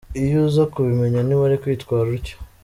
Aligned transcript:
Iyo 0.21 0.37
uza 0.47 0.63
kubimenya 0.73 1.19
ntiwari 1.23 1.55
kwitwara 1.61 2.07
utyo. 2.17 2.35